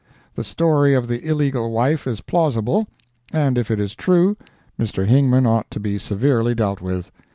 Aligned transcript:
The 0.33 0.43
story 0.43 0.95
of 0.95 1.07
the 1.07 1.23
illegal 1.27 1.69
wife 1.69 2.07
is 2.07 2.21
plausible, 2.21 2.87
and 3.31 3.55
if 3.55 3.69
it 3.69 3.79
is 3.79 3.93
true, 3.93 4.35
Mr. 4.79 5.05
Hingman 5.07 5.45
ought 5.45 5.69
to 5.69 5.79
be 5.79 5.99
severely 5.99 6.55
dealt 6.55 6.81
with. 6.81 7.11